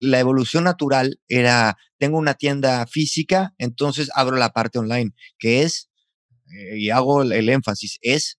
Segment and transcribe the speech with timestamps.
[0.00, 5.90] La evolución natural era, tengo una tienda física, entonces abro la parte online, que es,
[6.46, 8.38] eh, y hago el énfasis, es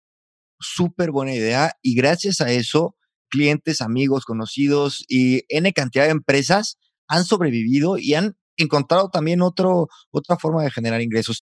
[0.60, 2.96] súper buena idea y gracias a eso,
[3.30, 6.78] clientes, amigos, conocidos y N cantidad de empresas
[7.08, 11.44] han sobrevivido y han encontrado también otro, otra forma de generar ingresos.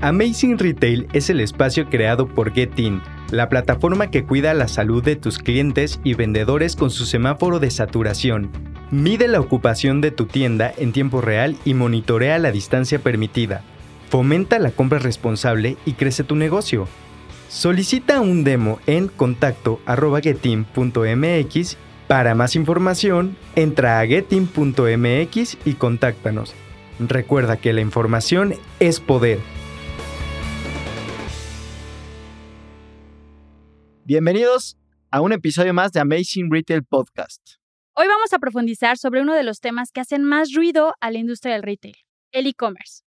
[0.00, 5.16] Amazing Retail es el espacio creado por Getin, la plataforma que cuida la salud de
[5.16, 8.50] tus clientes y vendedores con su semáforo de saturación.
[8.90, 13.62] Mide la ocupación de tu tienda en tiempo real y monitorea la distancia permitida.
[14.08, 16.88] Fomenta la compra responsable y crece tu negocio.
[17.48, 21.76] Solicita un demo en contacto.getin.mx.
[22.06, 26.54] Para más información, entra a getin.mx y contáctanos.
[26.98, 29.38] Recuerda que la información es poder.
[34.08, 34.78] Bienvenidos
[35.10, 37.42] a un episodio más de Amazing Retail Podcast.
[37.92, 41.18] Hoy vamos a profundizar sobre uno de los temas que hacen más ruido a la
[41.18, 41.94] industria del retail,
[42.32, 43.02] el e-commerce.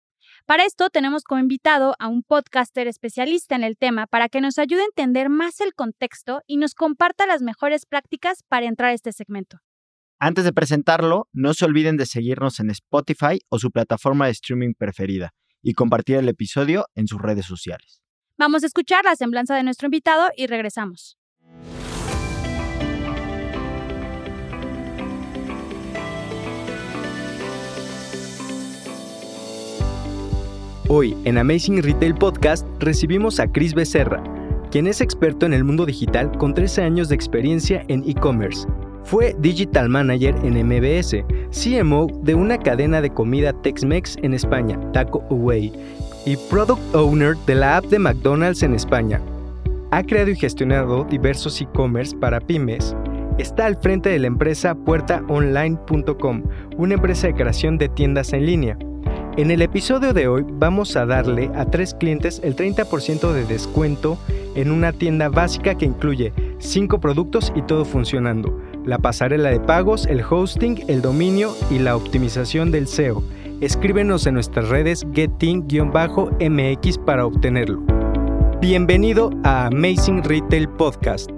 [0.44, 4.58] Para esto tenemos como invitado a un podcaster especialista en el tema para que nos
[4.58, 8.92] ayude a entender más el contexto y nos comparta las mejores prácticas para entrar a
[8.92, 9.56] este segmento.
[10.18, 14.74] Antes de presentarlo, no se olviden de seguirnos en Spotify o su plataforma de streaming
[14.76, 18.02] preferida y compartir el episodio en sus redes sociales.
[18.41, 21.19] Vamos a escuchar la semblanza de nuestro invitado y regresamos.
[30.88, 34.24] Hoy en Amazing Retail Podcast recibimos a Chris Becerra,
[34.70, 38.66] quien es experto en el mundo digital con 13 años de experiencia en e-commerce.
[39.04, 45.27] Fue Digital Manager en MBS, CMO de una cadena de comida Tex-Mex en España, Taco
[45.30, 45.72] Away,
[46.24, 49.20] y Product Owner de la app de McDonald's en España.
[49.90, 52.94] Ha creado y gestionado diversos e-commerce para pymes.
[53.38, 56.42] Está al frente de la empresa puertaonline.com,
[56.76, 58.78] una empresa de creación de tiendas en línea.
[59.36, 64.19] En el episodio de hoy vamos a darle a tres clientes el 30% de descuento
[64.54, 70.06] en una tienda básica que incluye 5 productos y todo funcionando, la pasarela de pagos,
[70.06, 73.22] el hosting, el dominio y la optimización del SEO
[73.60, 77.84] escríbenos en nuestras redes getting-mx para obtenerlo.
[78.60, 81.31] Bienvenido a Amazing Retail Podcast.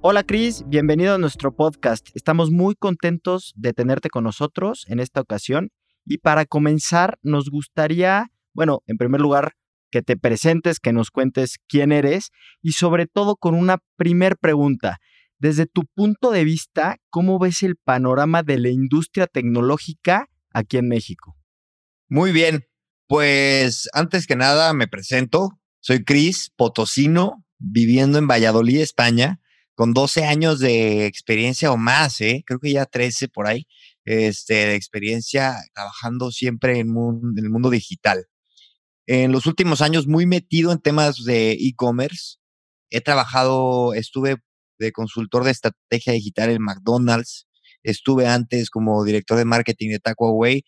[0.00, 2.08] Hola Chris, bienvenido a nuestro podcast.
[2.14, 5.70] Estamos muy contentos de tenerte con nosotros en esta ocasión
[6.04, 9.54] y para comenzar nos gustaría, bueno, en primer lugar,
[9.90, 12.30] que te presentes, que nos cuentes quién eres
[12.62, 14.98] y sobre todo con una primer pregunta.
[15.38, 20.88] Desde tu punto de vista, ¿cómo ves el panorama de la industria tecnológica aquí en
[20.88, 21.36] México?
[22.08, 22.64] Muy bien,
[23.06, 25.60] pues antes que nada me presento.
[25.80, 29.40] Soy Cris Potosino, viviendo en Valladolid, España,
[29.74, 32.42] con 12 años de experiencia o más, ¿eh?
[32.46, 33.66] creo que ya 13 por ahí,
[34.04, 38.26] este, de experiencia trabajando siempre en, en el mundo digital.
[39.06, 42.38] En los últimos años muy metido en temas de e-commerce.
[42.90, 44.36] He trabajado, estuve
[44.78, 47.46] de consultor de estrategia digital en McDonald's.
[47.82, 50.64] Estuve antes como director de marketing de Taco Away.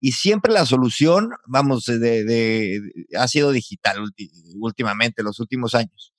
[0.00, 2.80] Y siempre la solución, vamos, de,
[3.16, 3.98] ha sido digital
[4.56, 6.12] últimamente, los últimos años.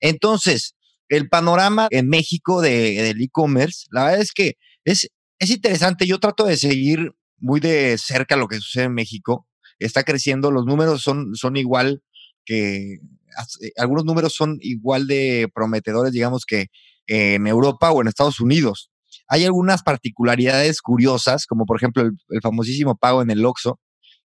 [0.00, 0.76] Entonces,
[1.08, 4.54] el panorama en México de, del e-commerce, la verdad es que
[4.84, 5.08] es,
[5.38, 6.06] es interesante.
[6.06, 9.46] Yo trato de seguir muy de cerca lo que sucede en México.
[9.78, 12.02] Está creciendo, los números son, son igual
[12.46, 16.68] que eh, algunos números son igual de prometedores, digamos, que
[17.06, 18.90] en Europa o en Estados Unidos.
[19.28, 23.80] Hay algunas particularidades curiosas, como por ejemplo el, famosísimo pago en el OXO,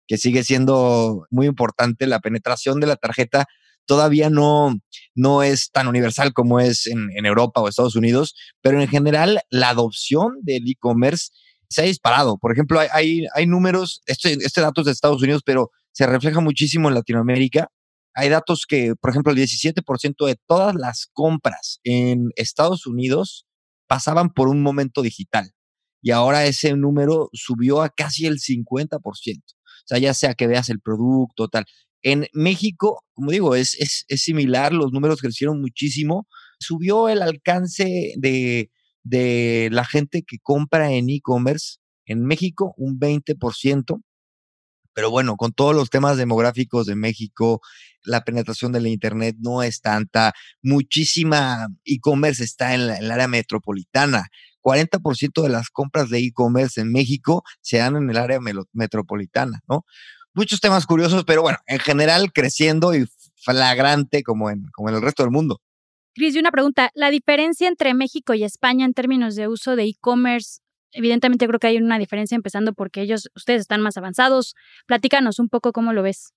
[0.08, 2.08] que sigue siendo muy importante.
[2.08, 3.46] La penetración de la tarjeta
[3.86, 4.76] todavía no,
[5.16, 9.70] no es tan universal como es en, Europa o Estados Unidos, pero en general la
[9.70, 11.30] adopción del e-commerce
[11.70, 12.38] se ha disparado.
[12.38, 16.40] Por ejemplo, hay, hay, números, este, este dato es de Estados Unidos, pero se refleja
[16.40, 17.70] muchísimo en Latinoamérica
[18.18, 23.46] hay datos que, por ejemplo, el 17% de todas las compras en Estados Unidos
[23.88, 25.52] pasaban por un momento digital.
[26.02, 28.98] Y ahora ese número subió a casi el 50%.
[29.00, 31.66] O sea, ya sea que veas el producto, tal.
[32.02, 36.28] En México, como digo, es, es, similar, los números crecieron muchísimo.
[36.60, 38.72] Subió el alcance de,
[39.04, 41.78] de la gente que compra en e-commerce
[42.08, 44.02] en México un 20%.
[44.98, 47.62] Pero bueno, con todos los temas demográficos de México,
[48.04, 50.34] la penetración de la Internet no es tanta.
[50.64, 54.30] Muchísima e-commerce está en, el área metropolitana.
[54.64, 58.40] 40% de las compras de e-commerce en México se dan en el área
[58.74, 59.86] metropolitana, ¿no?
[60.34, 63.06] Muchos temas curiosos, pero bueno, en general creciendo y
[63.36, 65.62] flagrante como en, como en el resto del mundo.
[66.16, 69.84] Cris, y una pregunta, ¿la diferencia entre México y España en términos de uso de
[69.84, 70.62] e-commerce
[70.98, 74.56] Evidentemente creo que hay una diferencia empezando porque ellos, ustedes están más avanzados.
[74.88, 76.34] Platícanos un poco cómo lo ves.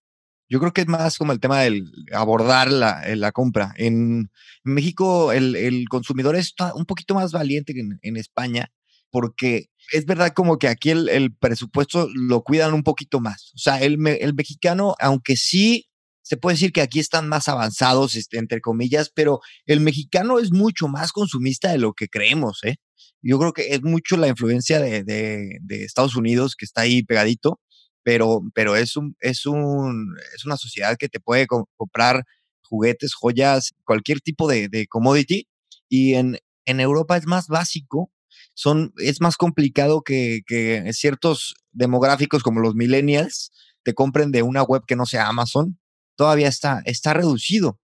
[0.51, 3.73] Yo creo que es más como el tema del abordar la, eh, la compra.
[3.77, 4.31] En
[4.63, 8.71] México el, el, consumidor está un poquito más valiente que en, España
[9.11, 13.53] porque es verdad como que aquí el, el, presupuesto lo cuidan un poquito más.
[13.55, 15.89] O sea, el, el mexicano, aunque sí
[16.23, 20.53] se puede decir que aquí están más avanzados, este, entre comillas, pero el mexicano es
[20.53, 22.77] mucho más consumista de lo que creemos, ¿eh?
[23.23, 27.61] Yo creo que es mucho la influencia de, Estados Unidos que está ahí pegadito,
[28.03, 32.25] pero, pero es, un, es, un, es una sociedad que te puede co comprar
[32.63, 35.49] juguetes, joyas, cualquier tipo de, de commodity.
[35.89, 38.11] Y en, en Europa es más básico,
[38.55, 43.53] son, es más complicado que, que ciertos demográficos como los millennials
[43.83, 45.79] te compren de una web que no sea Amazon.
[46.17, 47.79] Todavía está, está reducido.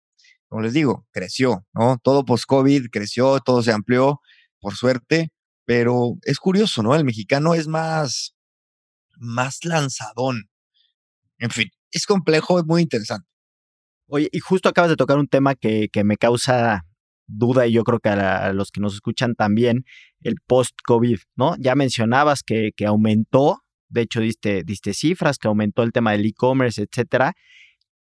[0.49, 1.99] Como les digo, creció, ¿no?
[2.03, 4.21] Todo post-COVID creció, todo se amplió
[4.61, 5.31] por suerte,
[5.64, 6.94] pero es curioso, ¿no?
[6.94, 8.35] El mexicano es más,
[9.19, 10.49] más lanzadón.
[11.38, 13.29] En fin, es complejo, es muy interesante.
[14.08, 16.85] Oye, y justo acabas de tocar un tema que, que me causa
[17.26, 19.85] duda y yo creo que a, los que nos escuchan también,
[20.20, 21.56] el post-COVID, ¿no?
[21.59, 26.26] Ya mencionabas que, que aumentó, de hecho diste, diste cifras, que aumentó el tema del
[26.26, 27.35] e-commerce, etcétera.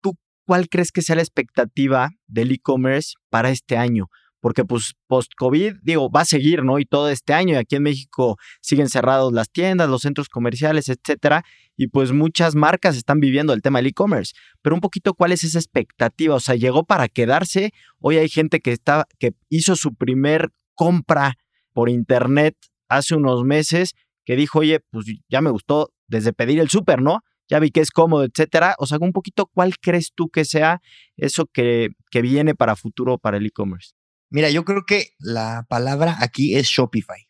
[0.00, 4.06] ¿Tú cuál crees que sea la expectativa del e-commerce para este año?
[4.46, 6.78] Porque pues post-COVID, digo, va a seguir, ¿no?
[6.78, 10.88] Y todo este año, y aquí en México siguen cerrados las tiendas, los centros comerciales,
[10.88, 11.44] etcétera,
[11.76, 14.34] y pues muchas marcas están viviendo el tema del e-commerce.
[14.62, 16.36] Pero un poquito, ¿cuál es esa expectativa?
[16.36, 17.72] O sea, llegó para quedarse.
[17.98, 21.34] Hoy hay gente que está, que hizo su primer compra
[21.72, 22.54] por internet
[22.88, 27.24] hace unos meses, que dijo, oye, pues ya me gustó desde pedir el súper, ¿no?
[27.48, 28.76] ya vi que es cómodo, etcétera.
[28.78, 30.80] O sea, un poquito, ¿cuál crees tú que sea
[31.16, 33.95] eso que, que viene para futuro para el e-commerce?
[34.30, 37.26] Mira, yo creo que la palabra aquí es Shopify.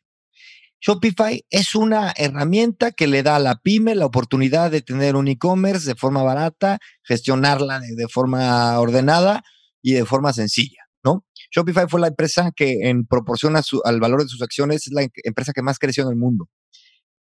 [0.80, 5.28] Shopify es una herramienta que le da a la pyme la oportunidad de tener un
[5.28, 9.42] e-commerce de forma barata, gestionarla de, forma ordenada
[9.82, 11.24] y de forma sencilla, ¿no?
[11.50, 15.52] Shopify fue la empresa que en proporción al valor de sus acciones es la empresa
[15.52, 16.48] que más creció en el mundo.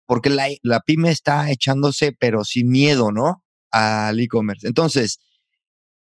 [0.06, 3.44] Porque la, la pyme está echándose, pero sin miedo, ¿no?
[3.70, 4.66] Al e-commerce.
[4.66, 5.20] Entonces,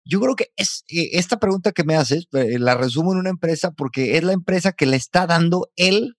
[0.08, 3.30] yo creo que es eh, esta pregunta que me haces, eh, la resumo en una
[3.30, 6.16] empresa porque es la empresa que le está dando el,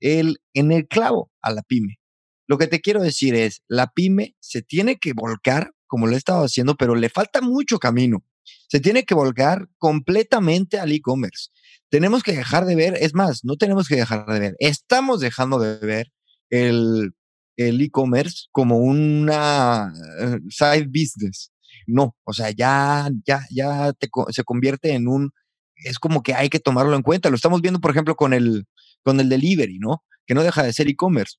[0.00, 1.98] el en el clavo a la pyme.
[2.46, 6.18] Lo que te quiero decir es, la pyme se tiene que volcar, como lo he
[6.18, 8.24] estado haciendo, pero le falta mucho camino.
[8.68, 11.48] Se tiene que volcar completamente al e-commerce.
[11.88, 15.58] Tenemos que dejar de ver, es más, no tenemos que dejar de ver, estamos dejando
[15.58, 16.12] de ver
[16.50, 17.14] el
[17.56, 21.53] el e-commerce como una uh, side business
[21.86, 25.32] no, o sea, ya, ya, ya te, se convierte en un,
[25.76, 27.30] es como que hay que tomarlo en cuenta.
[27.30, 28.66] Lo estamos viendo, por ejemplo, con el,
[29.02, 30.04] con el delivery, ¿no?
[30.26, 31.36] Que no deja de ser e-commerce,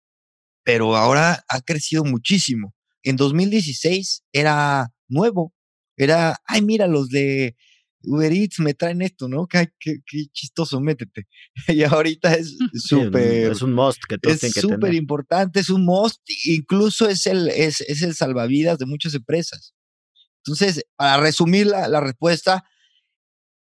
[0.63, 2.73] pero ahora ha crecido muchísimo.
[3.03, 5.53] En 2016 era nuevo,
[5.97, 7.55] era, ay, mira, los de
[8.05, 9.47] Uber Eats me traen esto, ¿no?
[9.47, 11.27] Qué, qué, qué chistoso, métete.
[11.67, 13.45] y ahorita es súper.
[13.45, 17.49] Sí, es un must que todos Es súper importante, es un must, incluso es el,
[17.49, 19.74] es, es el salvavidas de muchas empresas.
[20.45, 22.63] Entonces, para resumir la, respuesta,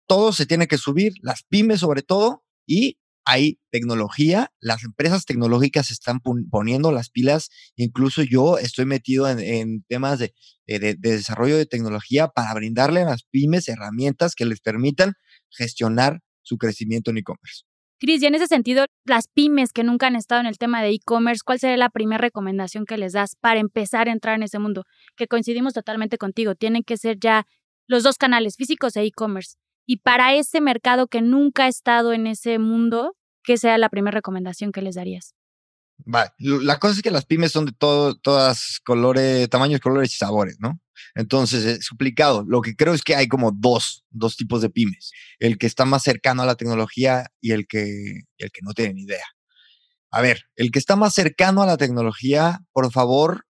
[0.08, 5.92] todo se tiene que subir, las pymes sobre todo, y hay tecnología, las empresas tecnológicas
[5.92, 10.34] están poniendo las pilas, incluso yo estoy metido en, temas de,
[10.66, 15.14] de, de, desarrollo de tecnología para brindarle a las pymes herramientas que les permitan
[15.52, 17.64] gestionar su crecimiento en e-commerce.
[18.00, 20.90] Cris, y en ese sentido, las pymes que nunca han estado en el tema de
[20.90, 24.60] e-commerce, ¿cuál sería la primera recomendación que les das para empezar a entrar en ese
[24.60, 24.84] mundo?
[25.16, 27.46] Que coincidimos totalmente contigo, tienen que ser ya
[27.88, 29.56] los dos canales, físicos e e-commerce.
[29.86, 34.16] Y para ese mercado que nunca ha estado en ese mundo, ¿qué sea la primera
[34.16, 35.34] recomendación que les darías?
[35.98, 36.32] Vale.
[36.40, 40.58] La cosa es que las pymes son de todo, todas colores, tamaños, colores y sabores,
[40.60, 40.80] ¿no?
[41.16, 42.44] Entonces es complicado.
[42.48, 45.12] Lo que creo es que hay como dos, dos tipos de pymes.
[45.40, 48.94] El que está más cercano a la tecnología y el que, el que no tiene
[48.96, 49.26] ni idea.
[50.12, 53.46] A ver, el que está más cercano a la tecnología, por favor,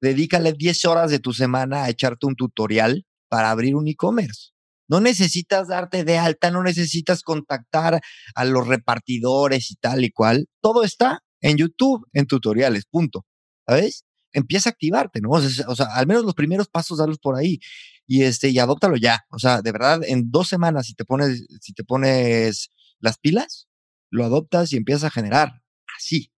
[0.00, 4.50] dedícale 10 horas de tu semana a echarte un tutorial para abrir un e-commerce.
[4.88, 8.00] No necesitas darte de alta, no necesitas contactar
[8.34, 10.48] a los repartidores y tal y cual.
[10.60, 13.26] Todo está en YouTube, en tutoriales, punto.
[13.66, 14.04] ¿Sabes?
[14.32, 15.30] Empieza a activarte, ¿no?
[15.30, 17.60] O sea, al menos los primeros pasos, darlos por ahí.
[18.06, 19.24] Y este, y adóptalo ya.
[19.30, 23.68] O sea, de verdad, en dos semanas, si te pones, si te pones las pilas,
[24.10, 25.62] lo adoptas y empiezas a generar.
[25.96, 26.32] Así.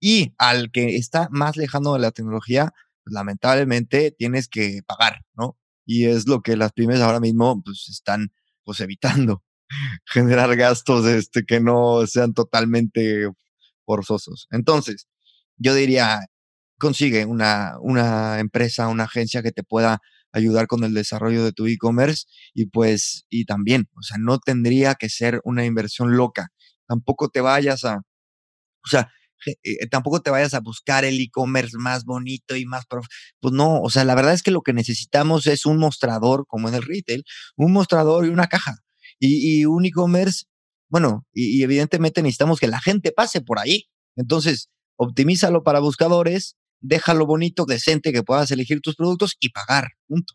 [0.00, 2.72] Y al que está más lejano de la tecnología,
[3.04, 5.58] pues, lamentablemente tienes que pagar, ¿no?
[5.86, 8.32] y es lo que las pymes ahora mismo pues están
[8.64, 9.42] pues evitando
[10.06, 13.28] generar gastos este, que no sean totalmente
[13.84, 14.46] forzosos.
[14.50, 15.08] Entonces,
[15.56, 16.20] yo diría,
[16.78, 20.00] consigue una, una empresa, una agencia que te pueda
[20.32, 24.94] ayudar con el desarrollo de tu e-commerce y pues, y también, o sea, no tendría
[24.96, 26.48] que ser una inversión loca.
[26.88, 29.10] Tampoco te vayas a, o sea,
[29.46, 33.06] eh, tampoco te vayas a buscar el e-commerce más bonito y más prof
[33.40, 36.68] pues no, o sea, la verdad es que lo que necesitamos es un mostrador como
[36.68, 37.24] en el retail,
[37.56, 38.76] un mostrador y una caja
[39.18, 40.44] y, un e-commerce,
[40.88, 43.86] bueno, y, evidentemente necesitamos que la gente pase por ahí.
[44.16, 50.34] Entonces, optimízalo para buscadores, déjalo bonito, decente, que puedas elegir tus productos y pagar, punto.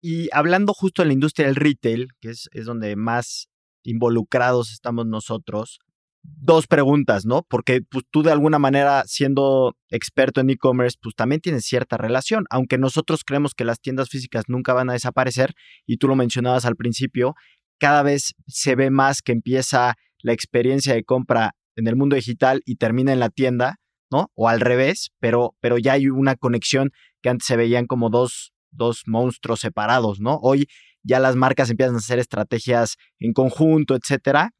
[0.00, 3.48] Y hablando justo de la industria del retail, que es, donde más
[3.82, 5.80] involucrados estamos nosotros,
[6.22, 7.42] dos preguntas, ¿no?
[7.48, 12.44] Porque pues, tú de alguna manera, siendo experto en e-commerce, pues también tienes cierta relación,
[12.50, 15.54] aunque nosotros creemos que las tiendas físicas nunca van a desaparecer,
[15.86, 17.34] y tú lo mencionabas al principio,
[17.78, 22.62] cada vez se ve más que empieza la experiencia de compra en el mundo digital
[22.64, 23.76] y termina en la tienda,
[24.10, 24.30] ¿no?
[24.34, 26.90] O al revés, pero, pero ya hay una conexión
[27.22, 30.38] que antes se veían como dos, dos monstruos separados, ¿no?
[30.42, 30.66] Hoy
[31.02, 34.50] ya las marcas empiezan a hacer estrategias en conjunto, etcétera.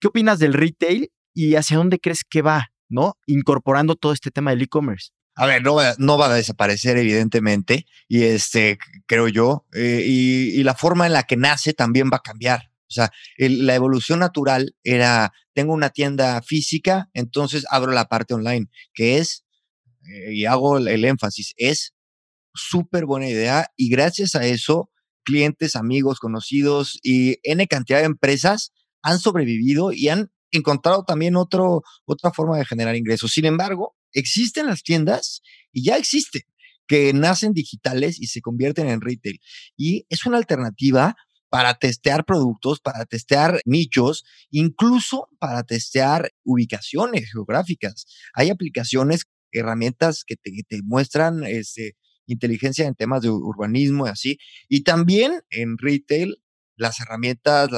[0.00, 3.14] ¿Qué opinas del retail y hacia dónde crees que va, ¿no?
[3.26, 5.10] Incorporando todo este tema del e-commerce.
[5.40, 10.62] A ver, no va, no va a desaparecer, evidentemente, y este, creo yo, eh, y,
[10.64, 12.70] la forma en la que nace también va a cambiar.
[12.90, 18.68] O sea, la evolución natural era, tengo una tienda física, entonces abro la parte online,
[18.92, 19.46] que es,
[20.04, 21.94] eh, y hago el, énfasis, es
[22.52, 24.90] súper buena idea, y gracias a eso,
[25.24, 31.82] clientes, amigos, conocidos y N cantidad de empresas han sobrevivido y han encontrado también otro,
[32.04, 33.32] otra forma de generar ingresos.
[33.32, 36.42] Sin embargo, existen las tiendas y ya existen
[36.86, 39.40] que nacen digitales y se convierten en retail.
[39.76, 41.14] Y es una alternativa
[41.48, 48.06] para testear productos, para testear nichos, incluso para testear ubicaciones geográficas.
[48.34, 50.52] Hay aplicaciones, herramientas que te,
[50.84, 54.38] muestran este, inteligencia en temas de urbanismo y así.
[54.68, 56.42] Y también en retail,
[56.76, 57.68] las herramientas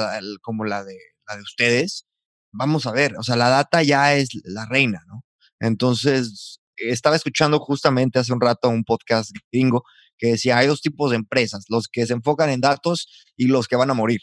[0.41, 0.97] como la de,
[1.27, 2.07] la de ustedes,
[2.51, 5.23] vamos a ver, o sea, la data ya es la reina, ¿no?
[5.63, 9.83] Entonces, estaba escuchando justamente hace un rato un podcast gringo
[10.17, 13.69] que decía, hay dos tipos de empresas, los que se enfocan en datos y los
[13.69, 14.19] que van a morir.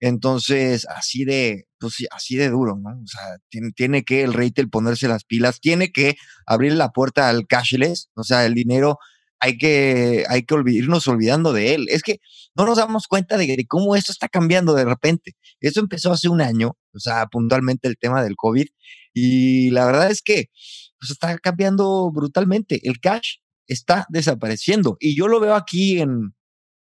[0.00, 2.90] Entonces, así de, pues así de duro, ¿no?
[2.90, 7.30] O sea, tiene, tiene, que el retail ponerse las pilas, tiene que abrir la puerta
[7.30, 8.98] al cashless, o sea, el dinero
[9.40, 11.86] hay que, hay que irnos olvidando de él.
[11.88, 12.20] Es que
[12.54, 15.32] no nos damos cuenta de, cómo esto está cambiando de repente.
[15.60, 18.66] Esto empezó hace un año, o sea, puntualmente el tema del COVID,
[19.14, 20.50] y la verdad es que
[20.98, 22.80] pues, está cambiando brutalmente.
[22.86, 24.96] El cash está desapareciendo.
[25.00, 26.34] Y yo lo veo aquí en,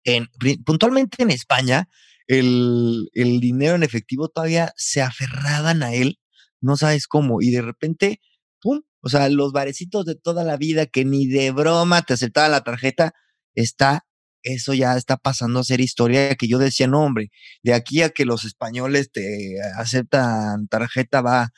[0.04, 0.28] en
[0.64, 1.88] puntualmente en España,
[2.26, 6.18] el, el dinero en efectivo todavía se aferraban a él,
[6.60, 8.20] no sabes cómo, y de repente,
[8.60, 8.82] ¡pum!
[9.02, 12.62] O sea, los barecitos de toda la vida que ni de broma te aceptaban la
[12.62, 13.14] tarjeta,
[13.54, 14.06] está,
[14.42, 17.30] eso ya está pasando a ser historia que yo decía, no, hombre,
[17.62, 21.50] de aquí a que los españoles te aceptan tarjeta va,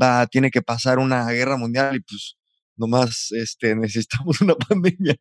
[0.00, 2.36] va, tiene que pasar una guerra mundial y pues
[2.76, 5.16] nomás este, necesitamos una pandemia.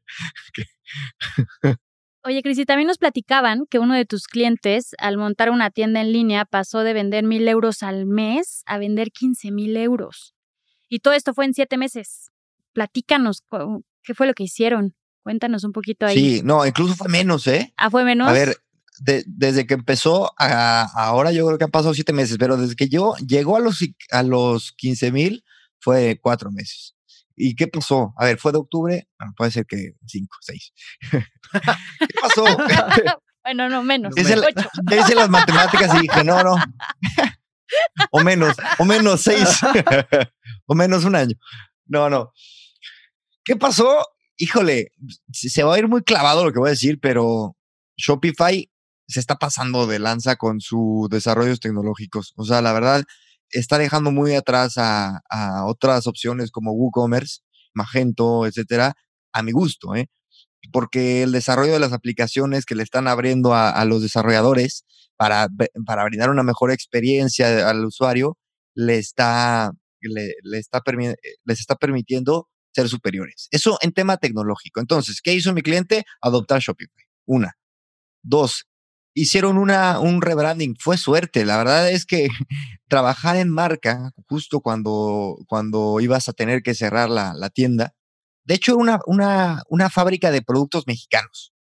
[2.23, 6.01] Oye, Cris, y también nos platicaban que uno de tus clientes, al montar una tienda
[6.01, 10.33] en línea, pasó de vender mil euros al mes a vender quince mil euros.
[10.89, 12.31] Y todo esto fue en siete meses.
[12.73, 13.43] Platícanos,
[14.01, 14.95] ¿qué fue lo que hicieron?
[15.21, 16.15] Cuéntanos un poquito ahí.
[16.17, 17.73] Sí, no, incluso fue menos, ¿eh?
[17.77, 18.27] Ah, fue menos.
[18.27, 18.57] A ver,
[18.99, 22.89] desde que empezó a ahora yo creo que han pasado siete meses, pero desde que
[22.89, 23.79] yo llegó a los,
[24.11, 25.43] a los 15 mil
[25.79, 26.95] fue cuatro meses.
[27.35, 28.13] ¿Y qué pasó?
[28.17, 30.71] A ver, fue de octubre, puede ser que cinco, seis.
[31.11, 32.45] ¿Qué pasó?
[33.43, 34.13] bueno, no, menos.
[34.17, 34.35] Hice,
[34.91, 36.55] hice las matemáticas y dije, no, no.
[38.11, 39.59] o menos, o menos seis,
[40.65, 41.35] o menos un año.
[41.87, 42.31] No, no.
[43.43, 44.05] ¿Qué pasó?
[44.37, 44.91] Híjole,
[45.31, 47.55] se va a ir muy clavado lo que voy a decir, pero
[47.97, 48.69] Shopify
[49.07, 52.33] se está pasando de lanza con sus desarrollos tecnológicos.
[52.35, 53.03] O sea, la verdad,
[53.49, 55.21] está dejando muy atrás a,
[55.65, 57.41] otras opciones como WooCommerce,
[57.73, 58.93] Magento, etcétera,
[59.33, 60.07] a mi gusto, ¿eh?
[60.71, 64.83] Porque el desarrollo de las aplicaciones que le están abriendo a, los desarrolladores
[65.15, 65.47] para,
[65.85, 68.37] para, brindar una mejor experiencia al usuario,
[68.73, 69.71] le está,
[70.01, 70.81] le, está
[71.45, 73.47] les está permitiendo ser superiores.
[73.51, 74.79] Eso en tema tecnológico.
[74.79, 76.03] Entonces, ¿qué hizo mi cliente?
[76.21, 77.05] Adoptar Shopify.
[77.25, 77.53] Una.
[78.23, 78.65] Dos,
[79.15, 80.75] hicieron una, un rebranding.
[80.79, 81.45] Fue suerte.
[81.45, 82.27] La verdad es que
[82.87, 87.95] trabajar en marca, justo cuando, cuando ibas a tener que cerrar la, la tienda,
[88.45, 91.53] de hecho, una, una, una fábrica de productos mexicanos.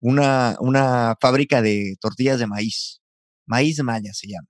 [0.00, 3.00] una, una fábrica de tortillas de maíz.
[3.46, 4.48] Maíz Maya se llama.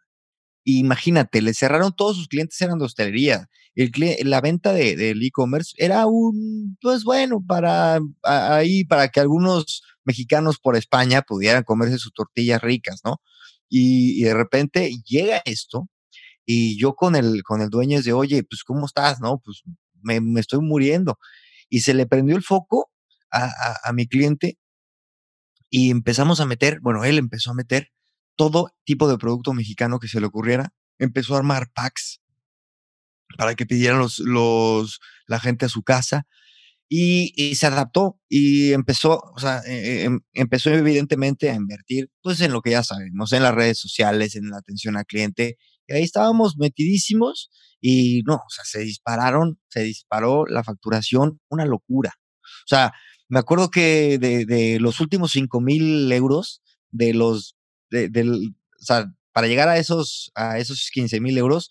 [0.65, 3.49] imagínate, le cerraron todos sus clientes, eran de hostelería.
[3.75, 3.93] El,
[4.25, 10.59] la venta del de, e-commerce era un, pues bueno, para ahí, para que algunos mexicanos
[10.59, 13.21] por España pudieran comerse sus tortillas ricas, ¿no?
[13.69, 15.89] Y, de repente llega esto
[16.47, 19.21] y yo con el, con el dueño es de, oye, pues ¿cómo estás?
[19.21, 19.63] No, pues
[20.03, 21.19] me, me estoy muriendo.
[21.69, 22.91] Y se le prendió el foco
[23.31, 24.59] a, a, a mi cliente
[25.69, 27.91] y empezamos a meter, bueno, él empezó a meter
[28.37, 30.73] todo tipo de producto mexicano que se le ocurriera.
[30.99, 32.21] Empezó a armar packs
[33.37, 36.27] para que pidieran los, los, la gente a su casa.
[36.89, 42.53] Y, se adaptó y empezó, o sea, eh, em, empezó evidentemente a invertir, pues en
[42.53, 45.57] lo que ya sabemos, en las redes sociales, en la atención al cliente.
[45.89, 47.51] Y ahí estábamos metidísimos
[47.81, 52.15] y no, o sea, se dispararon, se disparó la facturación, una locura.
[52.43, 52.93] O sea,
[53.29, 57.57] me acuerdo que de, de los últimos 5 mil euros, de los,
[57.91, 61.71] de, del, o sea, para llegar a esos, a esos 15 mil euros,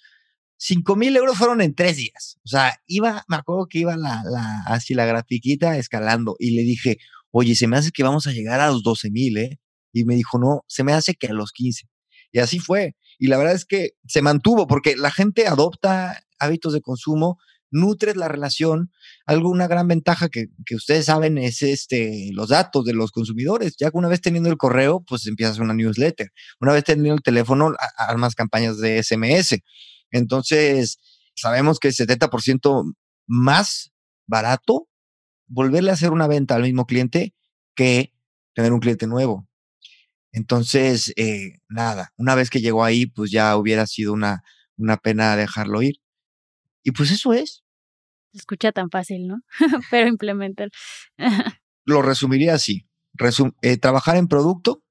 [0.65, 2.39] 5 mil euros fueron en tres días.
[2.43, 6.63] O sea, iba, me acuerdo que iba la, la, así la grafiquita escalando y le
[6.63, 6.98] dije,
[7.29, 9.60] oye, se me hace que vamos a llegar a los 12 mil, ¿eh?
[9.93, 11.88] Y me dijo, no, se me hace que a los 15.
[12.31, 12.95] Y así fue.
[13.19, 17.38] Y la verdad es que se mantuvo porque la gente adopta hábitos de consumo,
[17.69, 18.91] nutres la relación.
[19.27, 23.75] Algo, una gran ventaja que, que, ustedes saben es este, los datos de los consumidores.
[23.77, 26.31] Ya que una vez teniendo el correo, pues empiezas una newsletter.
[26.60, 29.60] Una vez teniendo el teléfono, armas campañas de SMS.
[30.15, 30.98] Entonces,
[31.36, 32.93] sabemos que es 70%
[33.27, 33.91] más
[34.27, 34.88] barato
[35.48, 37.34] volverle a hacer una venta al mismo cliente
[37.75, 38.13] que
[38.53, 39.45] tener un cliente nuevo.
[40.31, 44.41] Entonces, eh, nada, una vez que llegó ahí, pues ya hubiera sido una,
[44.77, 45.98] una pena dejarlo ir.
[46.81, 47.63] Y pues eso es.
[48.31, 49.41] Se escucha tan fácil, ¿no?
[49.91, 50.69] Pero implementar.
[51.84, 52.88] Lo resumiría así.
[53.62, 54.81] eh, trabajar en producto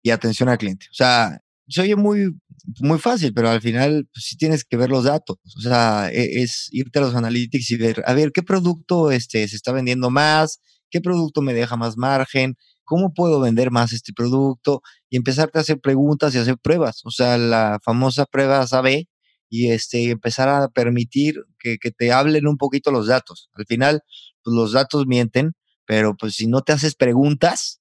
[0.00, 0.86] y atención al cliente.
[0.90, 2.38] O sea, se oye muy,
[2.80, 5.38] muy fácil, pero al final pues, sí tienes que ver los datos.
[5.56, 9.46] O sea, e, es, irte a los analytics y ver, a ver, ¿qué producto este,
[9.48, 10.60] se está vendiendo más?
[10.90, 12.56] ¿Qué producto me deja más margen?
[12.84, 14.82] ¿Cómo puedo vender más este producto?
[15.10, 17.00] Y empezarte a hacer preguntas y hacer pruebas.
[17.04, 19.06] O sea, la famosa prueba AB
[19.50, 23.50] y este, empezar a permitir que, que te hablen un poquito los datos.
[23.54, 24.02] Al final,
[24.42, 25.52] pues los datos mienten,
[25.86, 27.80] pero pues si no te haces preguntas,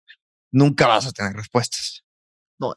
[0.52, 2.03] nunca vas a tener respuestas.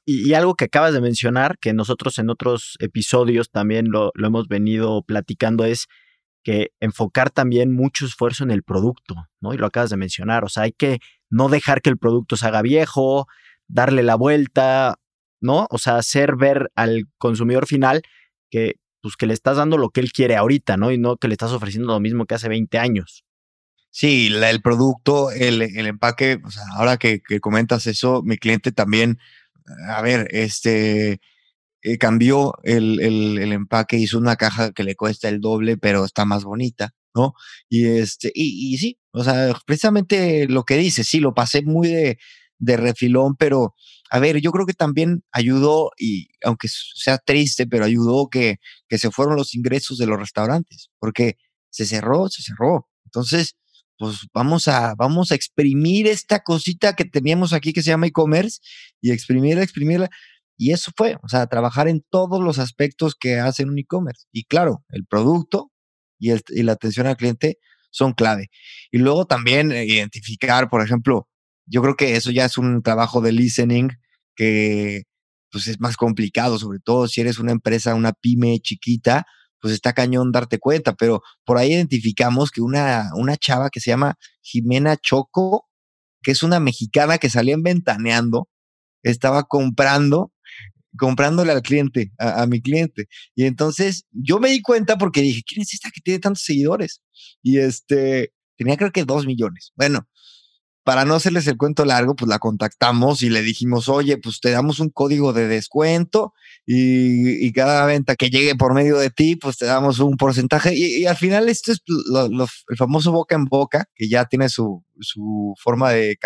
[0.05, 5.03] Y, algo que acabas de mencionar, que nosotros en otros episodios también lo, hemos venido
[5.03, 5.87] platicando, es
[6.43, 9.53] que enfocar también mucho esfuerzo en el producto, ¿no?
[9.53, 12.47] Y lo acabas de mencionar, o sea, hay que no dejar que el producto se
[12.47, 13.27] haga viejo,
[13.67, 14.97] darle la vuelta,
[15.41, 15.67] ¿no?
[15.71, 18.03] O sea, hacer ver al consumidor final
[18.51, 20.93] que, pues, que le estás dando lo que él quiere ahorita, ¿no?
[20.93, 23.25] Y no que le estás ofreciendo lo mismo que hace 20 años.
[23.91, 29.19] Sí, el producto, el, el, empaque, o sea, ahora que comentas eso, mi cliente también
[29.89, 31.21] a ver, este,
[31.83, 36.25] eh, cambió el, el, empaque, hizo una caja que le cuesta el doble, pero está
[36.25, 37.35] más bonita, ¿no?
[37.69, 41.89] Y este, y, y sí, o sea, precisamente lo que dice, sí, lo pasé muy
[41.89, 42.19] de,
[42.59, 43.75] de refilón, pero
[44.11, 48.99] a ver, yo creo que también ayudó, y aunque sea triste, pero ayudó que, que
[48.99, 51.37] se fueron los ingresos de los restaurantes, porque
[51.71, 52.89] se cerró, se cerró.
[53.05, 53.57] Entonces,
[53.99, 58.61] pues vamos a, vamos a exprimir esta cosita que teníamos aquí que se llama e-commerce
[59.01, 60.09] y exprimirla, exprimirla.
[60.59, 64.27] Y eso fue, o sea, trabajar en todos los aspectos que hacen un e-commerce.
[64.33, 65.71] Y claro, el producto
[66.19, 67.59] y, el, y la atención al cliente
[67.91, 68.49] son clave.
[68.91, 71.29] Y luego también identificar, por ejemplo,
[71.67, 73.91] yo creo que eso ya es un trabajo de listening
[74.37, 75.03] que
[75.51, 79.25] pues es más complicado, sobre todo si eres una empresa, una pyme chiquita,
[79.61, 83.91] pues está cañón darte cuenta, pero por ahí identificamos que una, una chava que se
[83.91, 85.69] llama Jimena Choco,
[86.23, 88.49] que es una mexicana que salía en ventaneando,
[89.03, 90.33] estaba comprando,
[90.99, 93.07] comprándole al cliente, a, a, mi cliente.
[93.35, 97.03] Y entonces yo me di cuenta porque dije, ¿quién es esta que tiene tantos seguidores?
[97.43, 99.73] Y este, tenía creo que dos millones.
[99.77, 100.09] Bueno,
[100.87, 104.53] para no hacerles el cuento largo, pues la contactamos y le dijimos, oye, pues te
[104.53, 106.33] damos un código de descuento
[106.65, 110.77] y, cada venta que llegue por medio de ti, pues te damos un porcentaje.
[110.77, 114.49] Y, al final esto es lo, lo, el famoso boca en boca, que ya tiene
[114.49, 114.85] su,
[115.61, 116.17] forma de,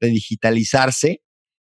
[0.00, 1.22] digitalizarse,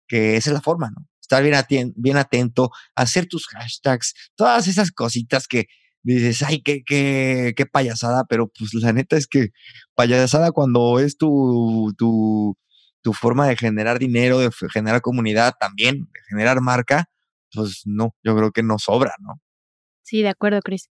[0.08, 1.08] que es la forma, ¿no?
[1.22, 5.68] Estar bien, bien atento, hacer tus hashtags, todas esas cositas que,
[6.04, 9.50] dices, ay, qué, qué, qué payasada, pero pues la neta es que
[9.96, 12.58] payasada cuando es tu, tu,
[13.02, 17.06] tu forma de generar dinero, de generar comunidad también, de generar marca,
[17.54, 19.42] pues no, yo creo que no sobra, ¿no?
[20.04, 20.90] Sí, de acuerdo, Cris.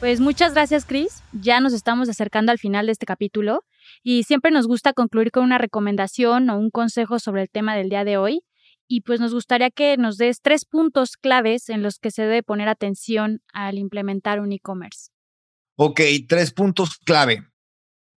[0.00, 1.22] Pues muchas gracias, Chris.
[1.32, 3.64] Ya nos estamos acercando al final de este capítulo
[4.04, 7.88] y siempre nos gusta concluir con una recomendación o un consejo sobre el tema del
[7.88, 8.44] día de hoy.
[8.86, 12.42] Y pues nos gustaría que nos des tres puntos claves en los que se debe
[12.42, 15.08] poner atención al implementar un e-commerce.
[15.76, 17.48] Ok, tres puntos clave.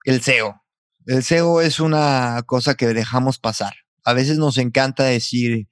[0.05, 0.59] El SEO.
[1.05, 3.75] El SEO es una cosa que dejamos pasar.
[4.03, 5.67] A veces nos encanta decir,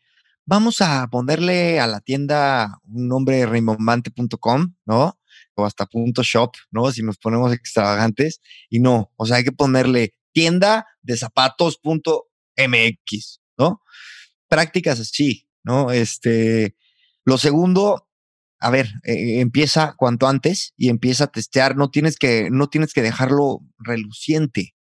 [0.45, 5.17] vamos a ponerle a la tienda un nombre rimbombante.com, ¿no?
[5.56, 6.92] O hasta punto .shop, ¿no?
[6.92, 8.42] Si nos ponemos extravagantes.
[8.70, 13.82] Y no, o sea, hay que ponerle tienda de zapatos.mx, ¿no?
[14.48, 15.92] Prácticas así, ¿no?
[15.92, 16.76] Este,
[17.26, 18.08] lo segundo,
[18.60, 22.94] a ver, eh, empieza cuanto antes y empieza a testear, no tienes que, no tienes
[22.94, 24.76] que dejarlo reluciente.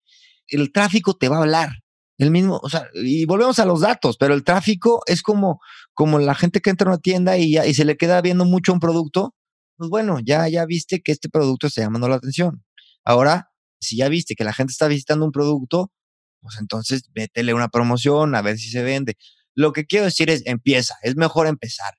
[0.47, 1.83] El tráfico te va a hablar,
[2.17, 5.61] el mismo, o sea, y volvemos a los datos, pero el tráfico es como,
[5.93, 8.45] como la gente que entra a una tienda y, ya, y se le queda viendo
[8.45, 9.35] mucho un producto,
[9.77, 12.63] pues bueno, ya, ya viste que este producto está llamando la atención.
[13.03, 15.91] Ahora, si ya viste que la gente está visitando un producto,
[16.41, 19.17] pues entonces métele una promoción a ver si se vende.
[19.55, 21.93] Lo que quiero decir es, empieza, es mejor empezar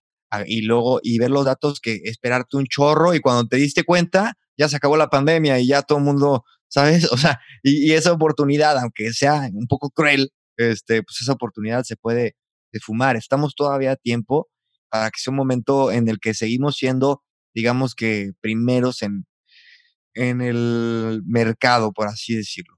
[0.47, 4.35] y luego y ver los datos que esperarte un chorro y cuando te diste cuenta,
[4.57, 7.09] ya se acabó la pandemia y ya todo el mundo ¿sabes?
[7.13, 11.97] O sea, y, esa oportunidad, aunque sea un poco cruel, este, pues esa oportunidad se
[11.97, 12.37] puede
[12.83, 13.17] fumar.
[13.17, 14.49] Estamos todavía a tiempo
[14.91, 17.23] para que sea un momento en el que seguimos siendo,
[17.55, 19.27] digamos que, primeros en,
[20.15, 22.77] en el mercado, por así decirlo.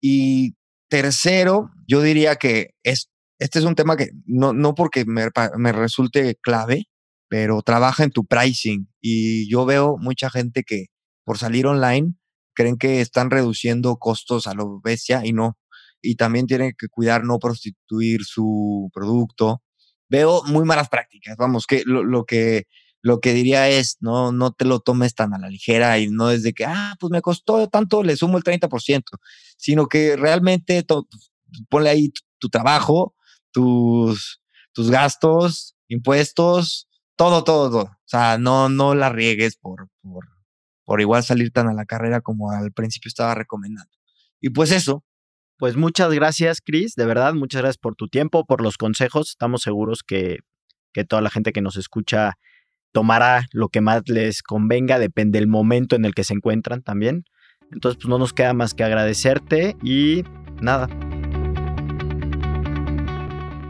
[0.00, 0.54] Y
[0.88, 5.72] tercero, yo diría que es, este es un tema que no, no porque me, me
[5.72, 6.84] resulte clave,
[7.28, 8.88] pero trabaja en tu pricing.
[9.00, 10.86] Y yo veo mucha gente que
[11.24, 12.14] por salir online
[12.54, 15.58] creen que están reduciendo costos a lo bestia y no.
[16.00, 19.62] Y también tienen que cuidar no prostituir su producto.
[20.08, 22.64] Veo muy malas prácticas, vamos, que lo, que
[23.04, 26.30] lo que diría es, no, no te lo tomes tan a la ligera y no
[26.30, 29.02] es de que, ah, pues me costó tanto, le sumo el 30%,
[29.58, 30.86] sino que realmente
[31.68, 33.14] ponle ahí tu, trabajo,
[33.52, 34.40] tus,
[34.72, 37.82] tus gastos, impuestos, todo, todo, todo.
[37.82, 40.26] O sea, no, no la riegues por, por,
[40.86, 43.92] por igual salir tan a la carrera como al principio estaba recomendando.
[44.40, 45.04] Y pues eso.
[45.58, 49.30] Pues muchas gracias, Chris, de verdad, muchas gracias por tu tiempo, por los consejos.
[49.30, 50.38] Estamos seguros que,
[50.92, 52.38] que toda la gente que nos escucha
[52.94, 57.24] tomará lo que más les convenga, depende del momento en el que se encuentran también.
[57.72, 60.22] Entonces, pues no nos queda más que agradecerte y
[60.62, 60.86] nada.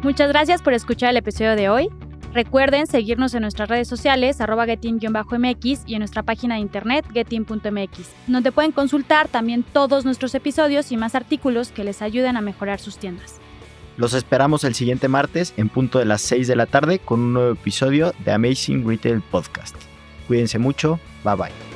[0.03, 1.89] Muchas gracias por escuchar el episodio de hoy.
[2.35, 8.11] Recuerden seguirnos en nuestras redes sociales, arroba getin-mx y en nuestra página de internet getin.mx,
[8.27, 12.79] donde pueden consultar también todos nuestros episodios y más artículos que les ayuden a mejorar
[12.79, 13.41] sus tiendas.
[13.97, 17.33] Los esperamos el siguiente martes en punto de las 6 de la tarde con un
[17.35, 19.77] nuevo episodio de Amazing Retail Podcast.
[20.27, 21.74] Cuídense mucho, bye bye.